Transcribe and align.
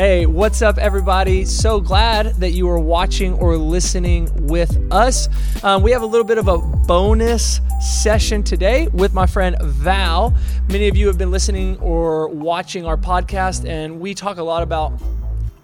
Hey, 0.00 0.26
what's 0.26 0.62
up, 0.62 0.78
everybody? 0.78 1.44
So 1.44 1.80
glad 1.80 2.26
that 2.36 2.52
you 2.52 2.68
are 2.70 2.78
watching 2.78 3.34
or 3.34 3.56
listening 3.56 4.30
with 4.46 4.78
us. 4.92 5.28
Um, 5.64 5.82
we 5.82 5.90
have 5.90 6.02
a 6.02 6.06
little 6.06 6.24
bit 6.24 6.38
of 6.38 6.46
a 6.46 6.56
bonus 6.56 7.60
session 7.80 8.44
today 8.44 8.86
with 8.92 9.12
my 9.12 9.26
friend 9.26 9.56
Val. 9.60 10.32
Many 10.68 10.86
of 10.86 10.96
you 10.96 11.08
have 11.08 11.18
been 11.18 11.32
listening 11.32 11.80
or 11.80 12.28
watching 12.28 12.86
our 12.86 12.96
podcast, 12.96 13.68
and 13.68 13.98
we 13.98 14.14
talk 14.14 14.36
a 14.36 14.42
lot 14.44 14.62
about 14.62 14.92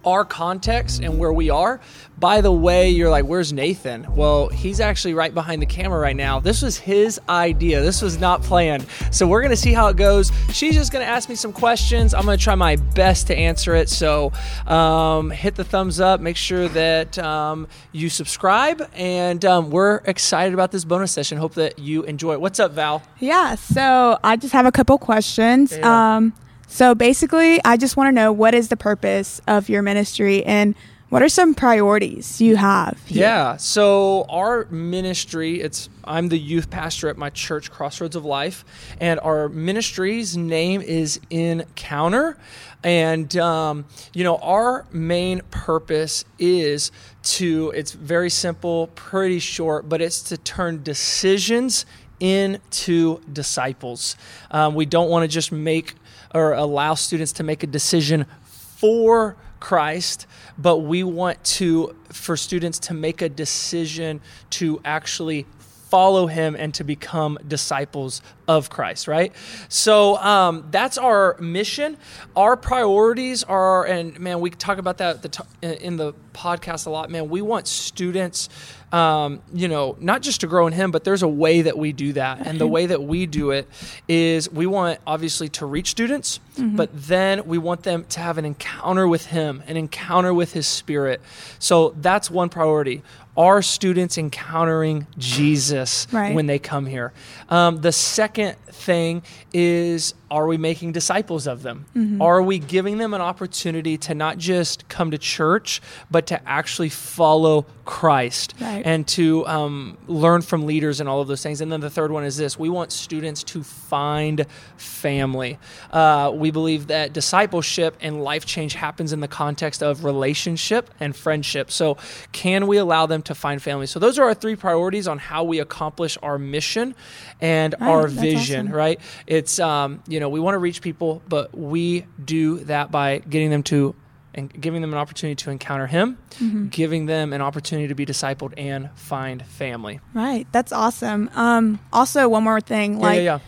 our 0.06 0.24
context 0.24 1.00
and 1.02 1.18
where 1.18 1.32
we 1.32 1.50
are. 1.50 1.80
By 2.16 2.40
the 2.40 2.52
way, 2.52 2.90
you're 2.90 3.10
like, 3.10 3.24
where's 3.24 3.52
Nathan? 3.52 4.06
Well, 4.14 4.48
he's 4.48 4.78
actually 4.80 5.14
right 5.14 5.34
behind 5.34 5.60
the 5.60 5.66
camera 5.66 5.98
right 5.98 6.14
now. 6.14 6.38
This 6.38 6.62
was 6.62 6.78
his 6.78 7.20
idea. 7.28 7.82
This 7.82 8.00
was 8.00 8.18
not 8.18 8.42
planned. 8.42 8.86
So 9.10 9.26
we're 9.26 9.40
going 9.40 9.50
to 9.50 9.56
see 9.56 9.72
how 9.72 9.88
it 9.88 9.96
goes. 9.96 10.30
She's 10.52 10.74
just 10.74 10.92
going 10.92 11.04
to 11.04 11.10
ask 11.10 11.28
me 11.28 11.34
some 11.34 11.52
questions. 11.52 12.14
I'm 12.14 12.24
going 12.24 12.38
to 12.38 12.42
try 12.42 12.54
my 12.54 12.76
best 12.76 13.26
to 13.26 13.36
answer 13.36 13.74
it. 13.74 13.88
So 13.88 14.32
um, 14.66 15.30
hit 15.30 15.56
the 15.56 15.64
thumbs 15.64 15.98
up. 15.98 16.20
Make 16.20 16.36
sure 16.36 16.68
that 16.68 17.18
um, 17.18 17.66
you 17.90 18.08
subscribe. 18.08 18.88
And 18.94 19.44
um, 19.44 19.70
we're 19.70 19.96
excited 20.04 20.54
about 20.54 20.70
this 20.70 20.84
bonus 20.84 21.10
session. 21.10 21.38
Hope 21.38 21.54
that 21.54 21.80
you 21.80 22.04
enjoy 22.04 22.34
it. 22.34 22.40
What's 22.40 22.60
up, 22.60 22.72
Val? 22.72 23.02
Yeah, 23.18 23.56
so 23.56 24.18
I 24.22 24.36
just 24.36 24.52
have 24.52 24.66
a 24.66 24.72
couple 24.72 24.96
questions. 24.98 25.76
Yeah. 25.76 26.16
Um, 26.16 26.32
so 26.74 26.92
basically, 26.92 27.60
I 27.64 27.76
just 27.76 27.96
want 27.96 28.08
to 28.08 28.12
know 28.12 28.32
what 28.32 28.52
is 28.52 28.66
the 28.66 28.76
purpose 28.76 29.40
of 29.46 29.68
your 29.68 29.80
ministry 29.80 30.44
and 30.44 30.74
what 31.08 31.22
are 31.22 31.28
some 31.28 31.54
priorities 31.54 32.40
you 32.40 32.56
have? 32.56 33.00
here? 33.06 33.20
Yeah. 33.22 33.56
So 33.58 34.24
our 34.28 34.64
ministry, 34.64 35.60
it's 35.60 35.88
I'm 36.02 36.30
the 36.30 36.36
youth 36.36 36.70
pastor 36.70 37.08
at 37.08 37.16
my 37.16 37.30
church, 37.30 37.70
Crossroads 37.70 38.16
of 38.16 38.24
Life, 38.24 38.64
and 39.00 39.20
our 39.20 39.48
ministry's 39.48 40.36
name 40.36 40.80
is 40.80 41.20
Encounter. 41.30 42.36
And 42.82 43.36
um, 43.36 43.84
you 44.12 44.24
know, 44.24 44.38
our 44.38 44.86
main 44.90 45.42
purpose 45.52 46.24
is 46.40 46.90
to. 47.22 47.72
It's 47.76 47.92
very 47.92 48.30
simple, 48.30 48.88
pretty 48.96 49.38
short, 49.38 49.88
but 49.88 50.02
it's 50.02 50.22
to 50.22 50.36
turn 50.36 50.82
decisions 50.82 51.86
into 52.20 53.20
disciples. 53.32 54.16
Um, 54.50 54.74
we 54.74 54.86
don't 54.86 55.10
want 55.10 55.22
to 55.24 55.28
just 55.28 55.52
make 55.52 55.94
or 56.34 56.52
allow 56.52 56.94
students 56.94 57.32
to 57.32 57.42
make 57.42 57.62
a 57.62 57.66
decision 57.66 58.26
for 58.44 59.36
Christ, 59.60 60.26
but 60.58 60.78
we 60.78 61.02
want 61.04 61.42
to 61.44 61.96
for 62.10 62.36
students 62.36 62.78
to 62.80 62.94
make 62.94 63.22
a 63.22 63.28
decision 63.28 64.20
to 64.50 64.80
actually 64.84 65.46
follow 65.94 66.26
him 66.26 66.56
and 66.58 66.74
to 66.74 66.82
become 66.82 67.38
disciples 67.46 68.20
of 68.48 68.68
Christ, 68.68 69.06
right? 69.06 69.32
So 69.68 70.16
um, 70.16 70.66
that's 70.72 70.98
our 70.98 71.36
mission. 71.38 71.96
Our 72.34 72.56
priorities 72.56 73.44
are, 73.44 73.86
and 73.86 74.18
man, 74.18 74.40
we 74.40 74.50
talk 74.50 74.78
about 74.78 74.98
that 74.98 75.40
in 75.62 75.96
the 75.96 76.12
podcast 76.32 76.88
a 76.88 76.90
lot. 76.90 77.10
Man, 77.10 77.28
we 77.28 77.42
want 77.42 77.68
students, 77.68 78.48
um, 78.94 79.40
you 79.52 79.66
know, 79.66 79.96
not 79.98 80.22
just 80.22 80.42
to 80.42 80.46
grow 80.46 80.66
in 80.68 80.72
Him, 80.72 80.92
but 80.92 81.02
there's 81.02 81.22
a 81.22 81.28
way 81.28 81.62
that 81.62 81.76
we 81.76 81.92
do 81.92 82.12
that, 82.12 82.46
and 82.46 82.60
the 82.60 82.66
way 82.66 82.86
that 82.86 83.02
we 83.02 83.26
do 83.26 83.50
it 83.50 83.68
is 84.08 84.48
we 84.52 84.66
want 84.66 85.00
obviously 85.06 85.48
to 85.48 85.66
reach 85.66 85.88
students, 85.90 86.38
but 86.56 86.90
then 86.92 87.44
we 87.46 87.58
want 87.58 87.82
them 87.82 88.04
to 88.10 88.20
have 88.20 88.38
an 88.38 88.44
encounter 88.44 89.08
with 89.08 89.26
Him, 89.26 89.62
an 89.66 89.76
encounter 89.76 90.32
with 90.32 90.52
His 90.52 90.66
Spirit. 90.68 91.20
So 91.58 91.94
that's 92.00 92.30
one 92.30 92.48
priority. 92.50 93.02
Are 93.36 93.62
students 93.62 94.16
encountering 94.16 95.08
Jesus 95.18 96.06
Right. 96.12 96.32
when 96.36 96.46
they 96.46 96.60
come 96.60 96.86
here? 96.86 97.12
Um, 97.48 97.80
the 97.80 97.90
second 97.90 98.54
thing 98.70 99.24
is 99.52 100.14
are 100.34 100.46
we 100.48 100.56
making 100.58 100.92
disciples 100.92 101.46
of 101.46 101.62
them? 101.62 101.86
Mm-hmm. 101.96 102.20
Are 102.20 102.42
we 102.42 102.58
giving 102.58 102.98
them 102.98 103.14
an 103.14 103.20
opportunity 103.20 103.96
to 103.98 104.14
not 104.14 104.36
just 104.36 104.88
come 104.88 105.10
to 105.12 105.18
church, 105.18 105.80
but 106.10 106.26
to 106.26 106.36
actually 106.48 106.88
follow 106.88 107.66
Christ 107.84 108.54
Right. 108.60 108.82
and 108.84 109.06
to 109.08 109.46
um, 109.46 109.96
learn 110.08 110.42
from 110.42 110.66
leaders 110.66 111.00
and 111.00 111.08
all 111.08 111.20
of 111.20 111.28
those 111.28 111.42
things? 111.42 111.60
And 111.60 111.70
then 111.70 111.80
the 111.80 111.90
third 111.90 112.10
one 112.10 112.24
is 112.24 112.36
this 112.36 112.58
we 112.58 112.68
want 112.68 112.90
students 112.90 113.44
to 113.44 113.62
find 113.62 114.44
family. 114.76 115.58
Uh, 115.92 116.32
we 116.34 116.50
believe 116.50 116.88
that 116.88 117.12
discipleship 117.12 117.96
and 118.00 118.22
life 118.24 118.44
change 118.44 118.74
happens 118.74 119.12
in 119.12 119.20
the 119.20 119.28
context 119.28 119.82
of 119.82 120.04
relationship 120.04 120.90
and 120.98 121.14
friendship. 121.14 121.70
So, 121.70 121.96
can 122.32 122.66
we 122.66 122.76
allow 122.78 123.06
them 123.06 123.22
to 123.22 123.34
find 123.34 123.62
family? 123.62 123.86
So, 123.86 123.98
those 124.00 124.18
are 124.18 124.24
our 124.24 124.34
three 124.34 124.56
priorities 124.56 125.06
on 125.06 125.18
how 125.18 125.44
we 125.44 125.60
accomplish 125.60 126.18
our 126.22 126.38
mission 126.38 126.94
and 127.40 127.74
Right, 127.80 127.88
our 127.88 128.02
that's 128.08 128.14
vision, 128.14 128.66
awesome. 128.68 128.76
right? 128.76 129.00
It's, 129.26 129.58
um, 129.60 130.02
you 130.08 130.20
know, 130.20 130.23
we 130.28 130.40
want 130.40 130.54
to 130.54 130.58
reach 130.58 130.80
people, 130.82 131.22
but 131.28 131.56
we 131.56 132.06
do 132.24 132.58
that 132.64 132.90
by 132.90 133.18
getting 133.18 133.50
them 133.50 133.62
to 133.64 133.94
and 134.36 134.52
giving 134.60 134.80
them 134.80 134.92
an 134.92 134.98
opportunity 134.98 135.36
to 135.44 135.50
encounter 135.50 135.86
Him, 135.86 136.18
Mm-hmm. 136.40 136.66
giving 136.68 137.06
them 137.06 137.32
an 137.32 137.40
opportunity 137.40 137.86
to 137.86 137.94
be 137.94 138.04
discipled 138.04 138.52
and 138.56 138.90
find 138.96 139.46
family. 139.46 140.00
Right, 140.12 140.48
that's 140.50 140.72
awesome. 140.72 141.30
Um, 141.34 141.78
also, 141.92 142.28
one 142.28 142.42
more 142.42 142.60
thing, 142.60 142.98
like, 142.98 143.16
yeah, 143.18 143.22
yeah, 143.22 143.34
yeah. 143.34 143.38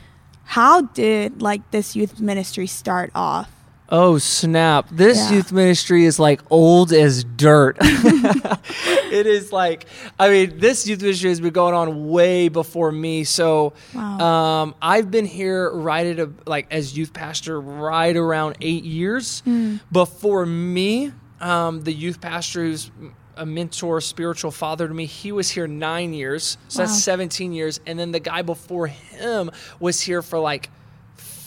how 0.44 0.82
did 0.82 1.42
like 1.42 1.68
this 1.72 1.96
youth 1.96 2.20
ministry 2.20 2.68
start 2.68 3.10
off? 3.16 3.50
Oh 3.88 4.18
snap! 4.18 4.88
This 4.90 5.16
Yeah. 5.18 5.36
youth 5.36 5.52
ministry 5.52 6.04
is 6.04 6.18
like 6.18 6.40
old 6.50 6.92
as 6.92 7.22
dirt. 7.22 7.76
it 7.80 9.26
is 9.26 9.52
like, 9.52 9.86
I 10.18 10.28
mean, 10.28 10.58
this 10.58 10.86
youth 10.88 11.02
ministry 11.02 11.30
has 11.30 11.40
been 11.40 11.52
going 11.52 11.74
on 11.74 12.08
way 12.08 12.48
before 12.48 12.90
me. 12.90 13.24
So, 13.24 13.74
Wow. 13.94 14.18
um, 14.18 14.74
I've 14.82 15.10
been 15.10 15.26
here 15.26 15.70
right 15.72 16.06
at 16.06 16.18
a 16.18 16.30
like 16.46 16.66
as 16.70 16.96
youth 16.96 17.12
pastor 17.12 17.60
right 17.60 18.16
around 18.16 18.56
eight 18.60 18.84
years. 18.84 19.40
Hmm. 19.44 19.76
Before 19.92 20.44
me, 20.46 21.12
um, 21.40 21.82
the 21.84 21.92
youth 21.92 22.20
pastor 22.20 22.64
who's 22.64 22.90
a 23.36 23.44
mentor, 23.46 24.00
spiritual 24.00 24.50
father 24.50 24.88
to 24.88 24.94
me, 24.94 25.04
he 25.04 25.30
was 25.30 25.50
here 25.50 25.66
nine 25.68 26.12
years. 26.14 26.56
So 26.68 26.80
Wow. 26.80 26.86
that's 26.86 27.02
seventeen 27.02 27.52
years, 27.52 27.78
and 27.86 27.98
then 27.98 28.10
the 28.10 28.20
guy 28.20 28.42
before 28.42 28.86
him 28.88 29.50
was 29.78 30.00
here 30.00 30.22
for 30.22 30.38
like 30.38 30.70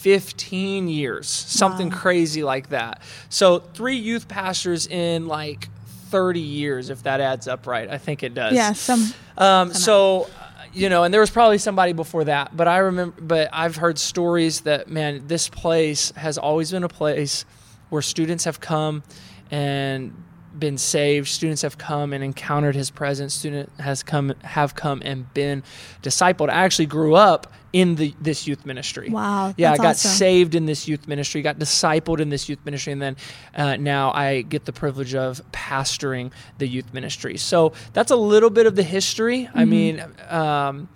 15 0.00 0.88
years, 0.88 1.28
something 1.28 1.90
Wow. 1.90 1.96
crazy 1.96 2.42
like 2.42 2.70
that. 2.70 3.02
So, 3.28 3.58
three 3.58 3.96
youth 3.96 4.28
pastors 4.28 4.86
in 4.86 5.26
like 5.28 5.68
30 6.10 6.40
years, 6.40 6.88
if 6.90 7.02
that 7.02 7.20
adds 7.20 7.46
up 7.46 7.66
right. 7.66 7.88
I 7.88 7.98
think 7.98 8.22
it 8.22 8.34
does. 8.34 8.54
Yeah, 8.54 8.72
some. 8.72 9.12
Um, 9.36 9.72
so, 9.74 10.22
uh, 10.24 10.64
you 10.72 10.88
know, 10.88 11.04
and 11.04 11.12
there 11.12 11.20
was 11.20 11.30
probably 11.30 11.58
somebody 11.58 11.92
before 11.92 12.24
that, 12.24 12.56
but 12.56 12.66
I 12.66 12.78
remember, 12.78 13.20
but 13.20 13.50
I've 13.52 13.76
heard 13.76 13.98
stories 13.98 14.62
that, 14.62 14.88
man, 14.88 15.26
this 15.26 15.48
place 15.48 16.12
has 16.16 16.38
always 16.38 16.70
been 16.70 16.84
a 16.84 16.88
place 16.88 17.44
where 17.90 18.02
students 18.02 18.44
have 18.44 18.58
come 18.60 19.02
and 19.50 20.14
been 20.58 20.76
saved 20.78 21.28
students 21.28 21.62
have 21.62 21.78
come 21.78 22.12
and 22.12 22.22
encountered 22.24 22.74
his 22.74 22.90
presence 22.90 23.34
student 23.34 23.70
has 23.78 24.02
come 24.02 24.32
have 24.42 24.74
come 24.74 25.00
and 25.04 25.32
been 25.32 25.62
discipled 26.02 26.50
i 26.50 26.64
actually 26.64 26.86
grew 26.86 27.14
up 27.14 27.52
in 27.72 27.94
the 27.94 28.12
this 28.20 28.48
youth 28.48 28.66
ministry 28.66 29.08
Wow, 29.10 29.54
yeah 29.56 29.72
i 29.72 29.76
got 29.76 29.86
awesome. 29.90 30.10
saved 30.10 30.54
in 30.56 30.66
this 30.66 30.88
youth 30.88 31.06
ministry 31.06 31.40
got 31.42 31.58
discipled 31.58 32.18
in 32.18 32.28
this 32.28 32.48
youth 32.48 32.58
ministry 32.64 32.92
and 32.92 33.00
then 33.00 33.16
uh, 33.54 33.76
now 33.76 34.10
i 34.12 34.42
get 34.42 34.64
the 34.64 34.72
privilege 34.72 35.14
of 35.14 35.40
pastoring 35.52 36.32
the 36.58 36.66
youth 36.66 36.92
ministry 36.92 37.36
so 37.36 37.72
that's 37.92 38.10
a 38.10 38.16
little 38.16 38.50
bit 38.50 38.66
of 38.66 38.74
the 38.74 38.82
history 38.82 39.48
i 39.54 39.60
Mm-hmm. 39.62 39.70
mean 39.70 40.04
um, 40.28 40.88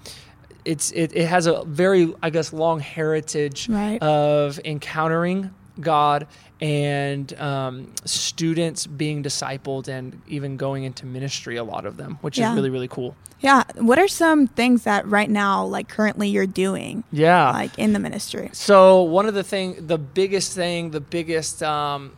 it's 0.64 0.90
it, 0.92 1.14
it 1.14 1.26
has 1.26 1.46
a 1.46 1.62
very 1.64 2.12
i 2.22 2.30
guess 2.30 2.52
long 2.52 2.80
heritage 2.80 3.68
Right. 3.68 4.02
of 4.02 4.58
encountering 4.64 5.50
god 5.80 6.26
and 6.60 7.38
um, 7.40 7.92
students 8.04 8.86
being 8.86 9.22
discipled 9.22 9.88
and 9.88 10.20
even 10.28 10.56
going 10.56 10.84
into 10.84 11.04
ministry 11.06 11.56
a 11.56 11.64
lot 11.64 11.84
of 11.86 11.96
them 11.96 12.18
which 12.20 12.38
Yeah. 12.38 12.50
is 12.50 12.56
really 12.56 12.70
really 12.70 12.88
cool 12.88 13.16
Yeah, 13.40 13.64
what 13.76 13.98
are 13.98 14.08
some 14.08 14.46
things 14.46 14.84
that 14.84 15.06
right 15.06 15.28
now, 15.28 15.66
like 15.66 15.88
currently, 15.88 16.28
you're 16.28 16.46
doing, 16.46 17.04
yeah 17.12 17.50
like 17.52 17.78
in 17.78 17.92
the 17.92 17.98
ministry? 17.98 18.48
So 18.52 19.02
one 19.02 19.26
of 19.26 19.34
the 19.34 19.42
thing, 19.42 19.86
the 19.86 19.98
biggest 19.98 20.54
thing, 20.54 20.92
the 20.92 21.00
biggest 21.00 21.62
um, 21.62 22.12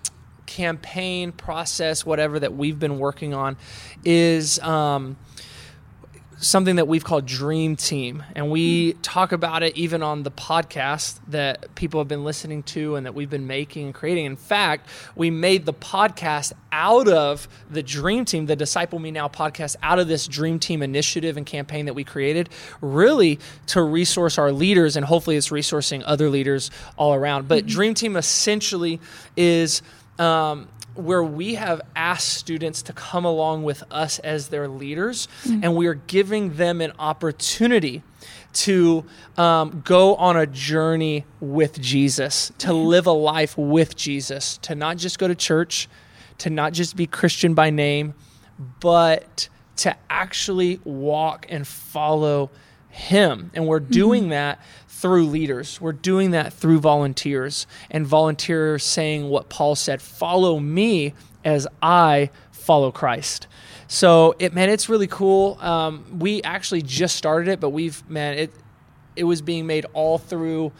campaign 0.47 1.33
process, 1.33 2.07
whatever 2.07 2.39
that 2.39 2.55
we've 2.55 2.79
been 2.79 2.99
working 3.01 3.35
on, 3.35 3.57
is 4.05 4.61
um, 4.61 5.17
something 6.39 6.77
that 6.77 6.87
we've 6.87 7.05
called 7.05 7.25
Dream 7.25 7.77
Team, 7.77 8.23
and 8.35 8.51
we 8.51 8.93
talk 8.95 9.33
about 9.33 9.63
it 9.63 9.77
even 9.77 10.03
on 10.03 10.23
the 10.23 10.31
podcast 10.31 11.19
that 11.29 11.75
people 11.75 11.99
have 12.01 12.09
been 12.09 12.25
listening 12.25 12.63
to 12.65 12.97
and 12.97 13.07
that 13.07 13.15
we've 13.15 13.31
been 13.31 13.47
making 13.47 13.87
and 13.87 13.95
creating. 13.95 14.27
In 14.27 14.37
fact, 14.37 14.89
we 15.15 15.31
made 15.31 15.65
the 15.65 15.73
podcast 15.73 16.53
out 16.71 17.09
of 17.09 17.49
the 17.71 17.83
Dream 17.83 18.25
Team, 18.25 18.47
the 18.47 18.57
Disciple 18.57 18.99
Me 18.99 19.11
Now 19.11 19.29
podcast, 19.29 19.77
out 19.83 19.99
of 19.99 20.09
this 20.09 20.27
Dream 20.29 20.59
Team 20.59 20.83
initiative 20.83 21.37
and 21.37 21.47
campaign 21.47 21.87
that 21.87 21.95
we 21.95 22.05
created, 22.05 22.51
really 22.83 23.39
to 23.69 23.83
resource 23.83 24.37
our 24.37 24.53
leaders, 24.53 24.97
and 24.97 25.07
hopefully 25.07 25.37
it's 25.37 25.49
resourcing 25.49 26.03
other 26.05 26.29
leaders 26.29 26.71
all 26.99 27.15
around. 27.15 27.49
But 27.49 27.67
Dream 27.67 27.95
Team 27.95 28.17
essentially 28.17 29.01
is. 29.37 29.83
Um, 30.19 30.69
where 30.97 31.23
we 31.23 31.55
have 31.55 31.81
asked 31.95 32.35
students 32.35 32.83
to 32.83 32.93
come 32.93 33.25
along 33.25 33.65
with 33.65 33.83
us 33.91 34.19
as 34.21 34.49
their 34.49 34.69
leaders, 34.69 35.29
and 35.45 35.77
we 35.77 35.87
are 35.87 35.95
giving 35.95 36.55
them 36.55 36.81
an 36.81 36.93
opportunity 36.99 38.03
to 38.53 39.05
um, 39.37 39.83
go 39.85 40.15
on 40.17 40.37
a 40.37 40.47
journey 40.47 41.25
with 41.41 41.81
Jesus, 41.81 42.53
to 42.59 42.73
live 42.73 43.07
a 43.07 43.13
life 43.13 43.57
with 43.59 43.95
Jesus, 43.97 44.59
to 44.59 44.75
not 44.75 44.97
just 44.97 45.19
go 45.19 45.29
to 45.29 45.35
church, 45.35 45.89
to 46.39 46.51
not 46.51 46.73
just 46.73 46.97
be 46.97 47.07
Christian 47.07 47.55
by 47.55 47.71
name, 47.71 48.15
but 48.81 49.49
to 49.77 49.95
actually 50.09 50.81
walk 50.85 51.47
and 51.49 51.67
follow 51.67 52.51
Him. 52.97 53.51
And 53.55 53.67
we're 53.67 53.81
doing 53.81 54.25
mm-hmm. 54.25 54.31
that 54.31 54.61
through 54.89 55.27
leaders. 55.27 55.81
We're 55.81 55.93
doing 55.93 56.31
that 56.31 56.53
through 56.53 56.81
volunteers 56.81 57.67
and 57.91 58.07
volunteers 58.07 58.83
saying 58.83 59.29
what 59.29 59.51
Paul 59.51 59.75
said 59.75 60.01
follow 60.01 60.59
me 60.59 61.13
as 61.45 61.69
I 61.83 62.31
follow 62.51 62.91
Christ. 62.91 63.47
So 63.89 64.35
it 64.39 64.55
man, 64.55 64.71
it's 64.71 64.89
really 64.89 65.07
cool. 65.07 65.59
Um, 65.61 66.19
we 66.19 66.43
actually 66.43 66.83
just 66.83 67.17
started 67.17 67.49
it, 67.49 67.61
but 67.61 67.71
we've 67.71 68.09
man, 68.09 68.39
it 68.39 68.51
it 69.15 69.25
was 69.25 69.43
being 69.43 69.67
made 69.67 69.87
all 69.93 70.19
through 70.19 70.73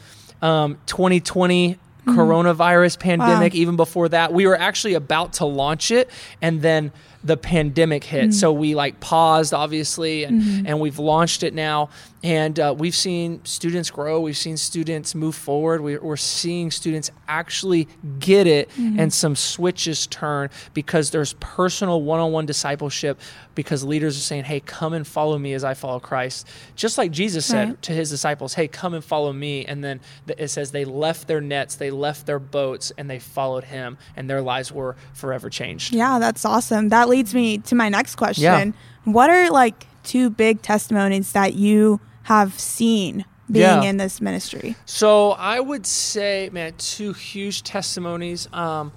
um, 0.43 0.79
2020 0.87 1.75
mm-hmm. 1.75 2.11
coronavirus 2.19 2.99
pandemic. 2.99 3.53
Wow. 3.53 3.59
Even 3.59 3.77
before 3.77 4.09
that, 4.09 4.33
we 4.33 4.47
were 4.47 4.59
actually 4.59 4.95
about 4.95 5.35
to 5.35 5.45
launch 5.45 5.91
it, 5.91 6.11
and 6.41 6.63
then 6.63 6.93
the 7.27 7.37
pandemic 7.37 8.05
hit. 8.05 8.23
Mm-hmm. 8.23 8.31
So 8.31 8.53
we 8.53 8.75
like 8.75 9.01
paused, 9.01 9.53
obviously, 9.53 10.25
and, 10.25 10.41
mm-hmm. 10.41 10.67
and 10.67 10.81
we've 10.81 10.99
launched 10.99 11.43
it 11.43 11.55
now. 11.55 11.91
And 12.23 12.59
uh, 12.59 12.75
we've 12.77 12.95
seen 12.95 13.45
students 13.45 13.91
grow. 13.91 14.21
We've 14.21 14.37
seen 14.37 14.57
students 14.57 15.15
move 15.15 15.35
forward. 15.35 15.81
We, 15.81 15.97
are 15.97 16.17
seeing 16.17 16.71
students 16.71 17.11
actually 17.29 17.89
get 18.19 18.47
it 18.47 18.69
mm-hmm. 18.71 18.99
and 18.99 19.13
some 19.13 19.37
switches 19.37 20.07
turn 20.07 20.51
because 20.73 21.11
there's 21.11 21.35
personal 21.35 22.03
one 22.03 22.21
on 22.21 22.33
one 22.33 22.47
discipleship 22.47 23.21
because 23.55 23.85
leaders 23.85 24.17
are 24.17 24.21
saying, 24.21 24.45
hey, 24.45 24.61
come 24.61 24.93
and 24.93 25.07
follow 25.07 25.39
me 25.39 25.53
as 25.53 25.65
I 25.65 25.75
follow 25.75 25.99
Christ. 26.01 26.49
Just 26.75 26.99
like 26.99 27.11
Jesus 27.11 27.45
said 27.45 27.69
right. 27.69 27.83
to 27.83 27.93
his 27.93 28.11
disciples, 28.11 28.55
hey, 28.55 28.69
come 28.69 28.95
and 28.95 29.05
follow 29.05 29.33
me. 29.33 29.65
And 29.65 29.83
then 29.83 30.01
it 30.27 30.49
says 30.49 30.71
they 30.71 30.85
left 30.85 31.27
their 31.27 31.41
nets, 31.41 31.77
they 31.77 31.91
left 31.91 32.27
their 32.27 32.39
boats, 32.39 32.93
and 32.99 33.09
they 33.09 33.19
followed 33.19 33.65
him, 33.65 33.99
and 34.15 34.29
their 34.29 34.43
lives 34.43 34.71
were 34.71 34.97
forever 35.13 35.49
changed. 35.49 35.95
Yeah, 35.95 36.19
that's 36.19 36.45
awesome. 36.45 36.91
That 36.91 37.09
leads 37.17 37.35
me 37.35 37.59
to 37.59 37.75
my 37.75 37.89
next 37.89 38.17
question. 38.17 38.43
Yeah. 38.43 39.11
What 39.11 39.31
are 39.31 39.51
like 39.51 39.87
two 40.03 40.31
big 40.31 40.63
testimonies 40.63 41.33
that 41.33 41.55
you 41.55 42.01
have 42.25 42.59
seen 42.59 43.25
being 43.51 43.65
yeah. 43.65 43.83
in 43.83 43.97
this 43.97 44.21
ministry? 44.21 44.77
So 44.85 45.33
I 45.33 45.61
would 45.61 45.87
say, 45.87 46.51
man, 46.53 46.75
two 46.77 47.13
huge 47.13 47.63
testimonies. 47.63 48.49
Um, 48.53 48.93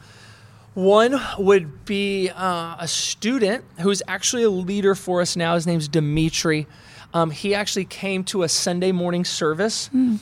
one 0.73 1.19
would 1.37 1.85
be 1.85 2.29
uh, 2.29 2.75
a 2.79 2.87
student 2.87 3.63
who's 3.79 4.01
actually 4.07 4.43
a 4.43 4.49
leader 4.49 4.95
for 4.95 5.21
us 5.21 5.35
now. 5.35 5.55
His 5.55 5.65
name's 5.65 5.87
Dimitri. 5.87 6.67
Um, 7.13 7.31
he 7.31 7.55
actually 7.55 7.85
came 7.85 8.23
to 8.25 8.43
a 8.43 8.49
Sunday 8.49 8.91
morning 8.91 9.25
service 9.25 9.89
mm. 9.93 10.19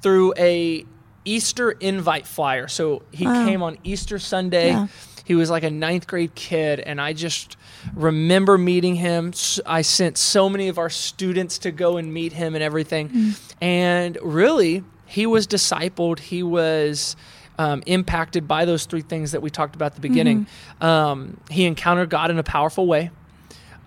through 0.00 0.34
a 0.36 0.84
Easter 1.24 1.70
invite 1.70 2.26
flyer. 2.26 2.68
So 2.68 3.02
he 3.12 3.26
wow. 3.26 3.46
came 3.46 3.62
on 3.62 3.78
Easter 3.84 4.18
Sunday. 4.18 4.68
Yeah. 4.68 4.86
He 5.24 5.34
was 5.34 5.48
like 5.48 5.62
a 5.62 5.70
ninth 5.70 6.06
grade 6.06 6.34
kid, 6.34 6.80
and 6.80 7.00
I 7.00 7.14
just 7.14 7.56
remember 7.94 8.58
meeting 8.58 8.94
him. 8.94 9.32
I 9.64 9.80
sent 9.80 10.18
so 10.18 10.50
many 10.50 10.68
of 10.68 10.76
our 10.78 10.90
students 10.90 11.58
to 11.60 11.70
go 11.70 11.96
and 11.96 12.12
meet 12.12 12.34
him 12.34 12.54
and 12.54 12.62
everything. 12.62 13.08
Mm. 13.08 13.54
And 13.62 14.18
really, 14.22 14.84
he 15.06 15.26
was 15.26 15.46
discipled. 15.46 16.18
He 16.18 16.42
was. 16.42 17.16
Um, 17.56 17.84
impacted 17.86 18.48
by 18.48 18.64
those 18.64 18.84
three 18.84 19.02
things 19.02 19.30
that 19.30 19.40
we 19.40 19.48
talked 19.48 19.76
about 19.76 19.92
at 19.92 19.94
the 19.94 20.00
beginning. 20.00 20.48
Mm-hmm. 20.80 20.84
Um, 20.84 21.40
he 21.48 21.66
encountered 21.66 22.10
God 22.10 22.32
in 22.32 22.38
a 22.40 22.42
powerful 22.42 22.84
way. 22.84 23.12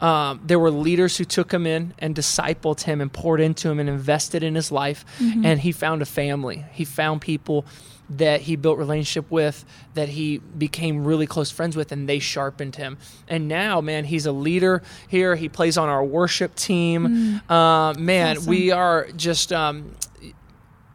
Um, 0.01 0.41
there 0.45 0.59
were 0.59 0.71
leaders 0.71 1.17
who 1.17 1.25
took 1.25 1.51
him 1.51 1.65
in 1.65 1.93
and 1.99 2.15
discipled 2.15 2.81
him 2.81 3.01
and 3.01 3.11
poured 3.11 3.41
into 3.41 3.69
him 3.69 3.79
and 3.79 3.89
invested 3.89 4.43
in 4.43 4.55
his 4.55 4.71
life. 4.71 5.05
Mm-hmm. 5.19 5.45
And 5.45 5.59
he 5.59 5.71
found 5.71 6.01
a 6.01 6.05
family. 6.05 6.65
He 6.71 6.85
found 6.85 7.21
people 7.21 7.65
that 8.09 8.41
he 8.41 8.55
built 8.55 8.77
relationship 8.77 9.29
with 9.29 9.65
that 9.93 10.09
he 10.09 10.37
became 10.37 11.03
really 11.03 11.27
close 11.27 11.51
friends 11.51 11.75
with 11.75 11.91
and 11.91 12.07
they 12.07 12.19
sharpened 12.19 12.75
him 12.77 12.97
and 13.27 13.49
now 13.49 13.81
man 13.81 14.05
he's 14.05 14.25
a 14.25 14.31
leader 14.31 14.81
here 15.09 15.35
he 15.35 15.49
plays 15.49 15.77
on 15.77 15.89
our 15.89 16.03
worship 16.03 16.55
team 16.55 17.41
mm. 17.49 17.51
uh, 17.51 17.93
man 17.99 18.37
awesome. 18.37 18.49
we 18.49 18.71
are 18.71 19.09
just 19.17 19.51
um, 19.51 19.91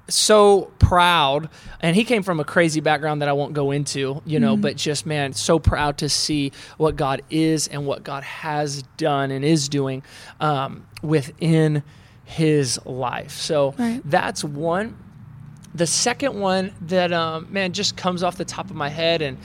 so 0.08 0.72
proud 0.78 1.48
and 1.80 1.96
he 1.96 2.04
came 2.04 2.22
from 2.22 2.40
a 2.40 2.44
crazy 2.44 2.80
background 2.80 3.22
that 3.22 3.28
I 3.28 3.32
won't 3.32 3.52
go 3.52 3.70
into, 3.70 4.22
you 4.24 4.38
know, 4.38 4.56
mm 4.56 4.62
but 4.62 4.76
just 4.76 5.06
man, 5.06 5.32
so 5.32 5.58
proud 5.58 5.98
to 5.98 6.08
see 6.08 6.52
what 6.76 6.94
God 6.94 7.22
is 7.30 7.66
and 7.66 7.84
what 7.84 8.04
God 8.04 8.22
has 8.22 8.84
done 8.96 9.32
and 9.32 9.44
is 9.44 9.68
doing 9.68 10.04
um, 10.38 10.86
within 11.02 11.82
his 12.24 12.78
life. 12.86 13.32
So 13.32 13.74
right. 13.76 14.00
that's 14.04 14.44
one. 14.44 14.96
The 15.74 15.86
second 15.86 16.38
one 16.38 16.72
that 16.82 17.12
um, 17.12 17.48
man 17.50 17.72
just 17.72 17.96
comes 17.96 18.22
off 18.22 18.36
the 18.36 18.44
top 18.44 18.70
of 18.70 18.76
my 18.76 18.88
head, 18.88 19.22
and 19.22 19.38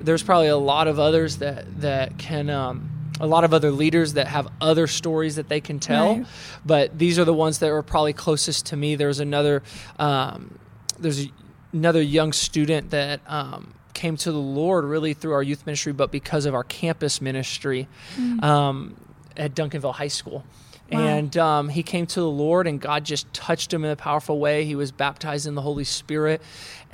there's 0.00 0.22
probably 0.22 0.48
a 0.48 0.56
lot 0.56 0.88
of 0.88 0.98
others 0.98 1.38
that 1.38 1.80
that 1.82 2.18
can. 2.18 2.50
Um, 2.50 2.93
a 3.20 3.26
lot 3.26 3.44
of 3.44 3.54
other 3.54 3.70
leaders 3.70 4.14
that 4.14 4.26
have 4.26 4.48
other 4.60 4.86
stories 4.86 5.36
that 5.36 5.48
they 5.48 5.60
can 5.60 5.78
tell, 5.78 6.16
right. 6.16 6.26
but 6.66 6.98
these 6.98 7.18
are 7.18 7.24
the 7.24 7.34
ones 7.34 7.60
that 7.60 7.70
were 7.70 7.82
probably 7.82 8.12
closest 8.12 8.66
to 8.66 8.76
me. 8.76 8.96
There's 8.96 9.20
another, 9.20 9.62
um, 9.98 10.58
there's 10.98 11.28
another 11.72 12.02
young 12.02 12.32
student 12.32 12.90
that 12.90 13.20
um, 13.26 13.74
came 13.94 14.16
to 14.16 14.32
the 14.32 14.38
Lord 14.38 14.84
really 14.84 15.14
through 15.14 15.32
our 15.32 15.42
youth 15.42 15.64
ministry, 15.66 15.92
but 15.92 16.10
because 16.10 16.46
of 16.46 16.54
our 16.54 16.64
campus 16.64 17.20
ministry 17.20 17.88
mm-hmm. 18.16 18.42
um, 18.42 18.96
at 19.36 19.54
Duncanville 19.54 19.94
High 19.94 20.08
School. 20.08 20.44
Wow. 20.90 21.00
And 21.00 21.36
um, 21.36 21.68
he 21.68 21.82
came 21.82 22.06
to 22.06 22.20
the 22.20 22.30
Lord, 22.30 22.66
and 22.66 22.80
God 22.80 23.04
just 23.04 23.32
touched 23.32 23.72
him 23.72 23.84
in 23.84 23.90
a 23.90 23.96
powerful 23.96 24.38
way. 24.38 24.64
He 24.64 24.76
was 24.76 24.92
baptized 24.92 25.46
in 25.46 25.54
the 25.54 25.62
Holy 25.62 25.84
Spirit. 25.84 26.42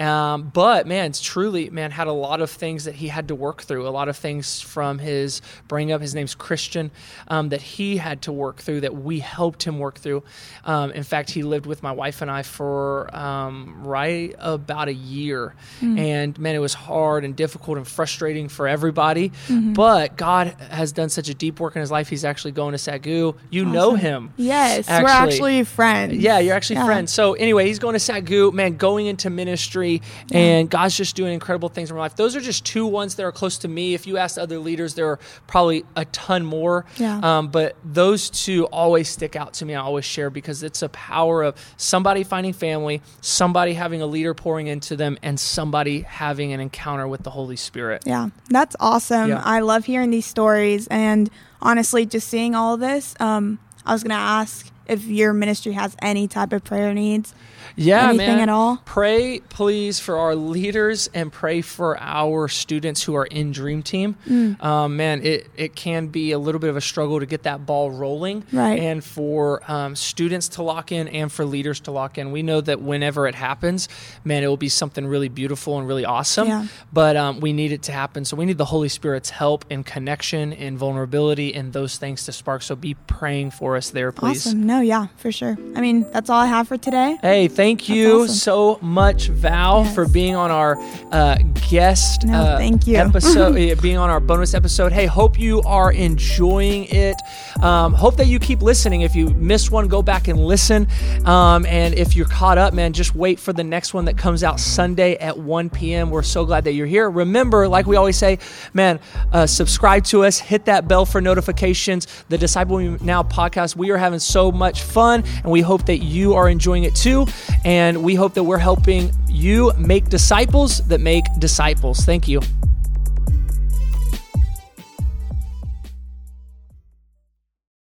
Um, 0.00 0.50
but 0.54 0.86
man, 0.86 1.06
it's 1.06 1.20
truly, 1.20 1.68
man, 1.68 1.90
had 1.90 2.06
a 2.06 2.12
lot 2.12 2.40
of 2.40 2.50
things 2.50 2.84
that 2.84 2.94
he 2.94 3.08
had 3.08 3.28
to 3.28 3.34
work 3.34 3.62
through, 3.62 3.86
a 3.86 3.90
lot 3.90 4.08
of 4.08 4.16
things 4.16 4.60
from 4.60 4.98
his 4.98 5.42
bring 5.68 5.92
up. 5.92 6.00
His 6.00 6.14
name's 6.14 6.34
Christian, 6.34 6.90
um, 7.28 7.50
that 7.50 7.60
he 7.60 7.98
had 7.98 8.22
to 8.22 8.32
work 8.32 8.62
through, 8.62 8.80
that 8.80 8.96
we 8.96 9.18
helped 9.18 9.62
him 9.62 9.78
work 9.78 9.98
through. 9.98 10.22
Um, 10.64 10.90
in 10.92 11.02
fact, 11.02 11.28
he 11.28 11.42
lived 11.42 11.66
with 11.66 11.82
my 11.82 11.92
wife 11.92 12.22
and 12.22 12.30
I 12.30 12.42
for 12.42 13.14
um, 13.14 13.84
right 13.84 14.34
about 14.38 14.88
a 14.88 14.94
year. 14.94 15.54
Mm-hmm. 15.80 15.98
And 15.98 16.38
man, 16.38 16.54
it 16.54 16.60
was 16.60 16.72
hard 16.72 17.22
and 17.26 17.36
difficult 17.36 17.76
and 17.76 17.86
frustrating 17.86 18.48
for 18.48 18.66
everybody. 18.66 19.28
Mm-hmm. 19.48 19.74
But 19.74 20.16
God 20.16 20.48
has 20.70 20.92
done 20.92 21.10
such 21.10 21.28
a 21.28 21.34
deep 21.34 21.60
work 21.60 21.76
in 21.76 21.80
his 21.80 21.90
life. 21.90 22.08
He's 22.08 22.24
actually 22.24 22.52
going 22.52 22.72
to 22.72 22.78
SAGU. 22.78 23.36
You 23.50 23.62
awesome. 23.62 23.72
know 23.72 23.89
him. 23.94 24.32
Yes, 24.36 24.88
actually. 24.88 25.04
we're 25.04 25.10
actually 25.10 25.64
friends. 25.64 26.14
Yeah, 26.14 26.38
you're 26.38 26.54
actually 26.54 26.76
yeah. 26.76 26.86
friends. 26.86 27.12
So 27.12 27.34
anyway, 27.34 27.66
he's 27.66 27.78
going 27.78 27.94
to 27.94 27.98
SAGU, 28.00 28.52
man, 28.52 28.76
going 28.76 29.06
into 29.06 29.30
ministry 29.30 30.02
and 30.32 30.68
God's 30.68 30.96
just 30.96 31.16
doing 31.16 31.32
incredible 31.32 31.68
things 31.68 31.90
in 31.90 31.96
my 31.96 32.02
life. 32.02 32.16
Those 32.16 32.36
are 32.36 32.40
just 32.40 32.64
two 32.64 32.86
ones 32.86 33.14
that 33.16 33.24
are 33.24 33.32
close 33.32 33.58
to 33.58 33.68
me. 33.68 33.94
If 33.94 34.06
you 34.06 34.16
ask 34.16 34.38
other 34.38 34.58
leaders, 34.58 34.94
there 34.94 35.08
are 35.08 35.18
probably 35.46 35.84
a 35.96 36.04
ton 36.06 36.44
more. 36.44 36.84
Yeah. 36.96 37.20
Um, 37.22 37.48
but 37.48 37.76
those 37.84 38.30
two 38.30 38.66
always 38.66 39.08
stick 39.08 39.36
out 39.36 39.54
to 39.54 39.64
me. 39.64 39.74
I 39.74 39.80
always 39.80 40.04
share 40.04 40.30
because 40.30 40.62
it's 40.62 40.82
a 40.82 40.88
power 40.88 41.42
of 41.42 41.56
somebody 41.76 42.24
finding 42.24 42.52
family, 42.52 43.02
somebody 43.20 43.74
having 43.74 44.02
a 44.02 44.06
leader 44.06 44.34
pouring 44.34 44.66
into 44.66 44.96
them, 44.96 45.18
and 45.22 45.38
somebody 45.38 46.00
having 46.02 46.52
an 46.52 46.60
encounter 46.60 47.06
with 47.08 47.22
the 47.22 47.30
Holy 47.30 47.56
Spirit. 47.56 48.02
Yeah, 48.06 48.30
that's 48.48 48.76
awesome. 48.80 49.30
Yeah. 49.30 49.42
I 49.44 49.60
love 49.60 49.84
hearing 49.84 50.10
these 50.10 50.26
stories. 50.26 50.86
And 50.88 51.30
honestly, 51.60 52.06
just 52.06 52.28
seeing 52.28 52.54
all 52.54 52.74
of 52.74 52.80
this, 52.80 53.14
um, 53.20 53.58
I 53.90 53.92
was 53.92 54.04
going 54.04 54.10
to 54.10 54.14
ask 54.14 54.70
if 54.86 55.04
your 55.06 55.32
ministry 55.32 55.72
has 55.72 55.96
any 56.00 56.28
type 56.28 56.52
of 56.52 56.62
prayer 56.62 56.94
needs. 56.94 57.34
Yeah, 57.76 58.08
Anything 58.08 58.26
man. 58.26 58.40
at 58.40 58.48
all? 58.48 58.82
Pray, 58.84 59.38
please, 59.48 60.00
for 60.00 60.18
our 60.18 60.34
leaders 60.34 61.08
and 61.14 61.32
pray 61.32 61.60
for 61.62 61.96
our 61.98 62.48
students 62.48 63.04
who 63.04 63.14
are 63.14 63.24
in 63.24 63.52
Dream 63.52 63.82
Team. 63.82 64.16
Mm. 64.28 64.62
Um, 64.62 64.96
man, 64.96 65.22
it, 65.22 65.48
it 65.56 65.76
can 65.76 66.08
be 66.08 66.32
a 66.32 66.38
little 66.38 66.58
bit 66.58 66.68
of 66.68 66.76
a 66.76 66.80
struggle 66.80 67.20
to 67.20 67.26
get 67.26 67.44
that 67.44 67.64
ball 67.66 67.90
rolling. 67.90 68.44
Right. 68.52 68.80
And 68.80 69.04
for 69.04 69.62
um, 69.70 69.94
students 69.94 70.48
to 70.48 70.62
lock 70.62 70.90
in 70.90 71.06
and 71.08 71.30
for 71.30 71.44
leaders 71.44 71.80
to 71.80 71.92
lock 71.92 72.18
in. 72.18 72.32
We 72.32 72.42
know 72.42 72.60
that 72.60 72.82
whenever 72.82 73.28
it 73.28 73.36
happens, 73.36 73.88
man, 74.24 74.42
it 74.42 74.48
will 74.48 74.56
be 74.56 74.68
something 74.68 75.06
really 75.06 75.28
beautiful 75.28 75.78
and 75.78 75.86
really 75.86 76.04
awesome. 76.04 76.48
Yeah. 76.48 76.66
But 76.92 77.16
um, 77.16 77.38
we 77.38 77.52
need 77.52 77.70
it 77.70 77.82
to 77.82 77.92
happen. 77.92 78.24
So 78.24 78.36
we 78.36 78.46
need 78.46 78.58
the 78.58 78.64
Holy 78.64 78.88
Spirit's 78.88 79.30
help 79.30 79.64
and 79.70 79.86
connection, 79.86 80.52
and 80.52 80.76
vulnerability, 80.76 81.54
and 81.54 81.72
those 81.72 81.96
things 81.98 82.24
to 82.24 82.32
spark. 82.32 82.62
So 82.62 82.74
be 82.74 82.94
praying 82.94 83.52
for 83.52 83.76
us 83.76 83.79
there, 83.88 84.12
please. 84.12 84.46
Awesome. 84.46 84.66
No, 84.66 84.80
yeah, 84.80 85.06
for 85.16 85.32
sure. 85.32 85.56
I 85.74 85.80
mean, 85.80 86.04
that's 86.12 86.28
all 86.28 86.38
I 86.38 86.46
have 86.46 86.68
for 86.68 86.76
today. 86.76 87.16
Hey, 87.22 87.48
thank 87.48 87.88
you 87.88 88.24
awesome. 88.24 88.34
so 88.34 88.78
much, 88.82 89.28
Val, 89.28 89.84
yes. 89.84 89.94
for 89.94 90.06
being 90.06 90.36
on 90.36 90.50
our 90.50 90.76
uh, 91.10 91.38
guest 91.70 92.26
no, 92.26 92.34
uh, 92.34 92.58
thank 92.58 92.86
you. 92.86 92.96
episode, 92.96 93.54
being 93.82 93.96
on 93.96 94.10
our 94.10 94.20
bonus 94.20 94.52
episode. 94.52 94.92
Hey, 94.92 95.06
hope 95.06 95.38
you 95.38 95.62
are 95.62 95.92
enjoying 95.92 96.84
it. 96.90 97.16
Um, 97.62 97.94
hope 97.94 98.16
that 98.16 98.26
you 98.26 98.38
keep 98.38 98.60
listening. 98.60 99.00
If 99.00 99.14
you 99.14 99.30
missed 99.30 99.70
one, 99.70 99.88
go 99.88 100.02
back 100.02 100.28
and 100.28 100.44
listen. 100.44 100.86
Um, 101.24 101.64
and 101.66 101.94
if 101.94 102.16
you're 102.16 102.26
caught 102.26 102.58
up, 102.58 102.74
man, 102.74 102.92
just 102.92 103.14
wait 103.14 103.38
for 103.40 103.52
the 103.52 103.64
next 103.64 103.94
one 103.94 104.04
that 104.04 104.18
comes 104.18 104.44
out 104.44 104.60
Sunday 104.60 105.16
at 105.16 105.38
1 105.38 105.70
p.m. 105.70 106.10
We're 106.10 106.22
so 106.22 106.44
glad 106.44 106.64
that 106.64 106.72
you're 106.72 106.86
here. 106.86 107.08
Remember, 107.08 107.68
like 107.68 107.86
we 107.86 107.96
always 107.96 108.18
say, 108.18 108.38
man, 108.74 109.00
uh, 109.32 109.46
subscribe 109.46 110.04
to 110.04 110.24
us, 110.24 110.38
hit 110.38 110.64
that 110.66 110.88
bell 110.88 111.06
for 111.06 111.20
notifications. 111.20 112.06
The 112.28 112.38
Disciple 112.38 112.80
Now 113.02 113.22
podcast, 113.60 113.76
we 113.76 113.90
are 113.90 113.96
having 113.96 114.18
so 114.18 114.50
much 114.50 114.82
fun, 114.82 115.24
and 115.42 115.50
we 115.50 115.60
hope 115.60 115.86
that 115.86 115.98
you 115.98 116.34
are 116.34 116.48
enjoying 116.48 116.84
it 116.84 116.94
too. 116.94 117.26
And 117.64 118.02
we 118.02 118.14
hope 118.14 118.34
that 118.34 118.44
we're 118.44 118.58
helping 118.58 119.10
you 119.28 119.72
make 119.78 120.08
disciples 120.08 120.78
that 120.88 121.00
make 121.00 121.24
disciples. 121.38 122.00
Thank 122.00 122.28
you. 122.28 122.40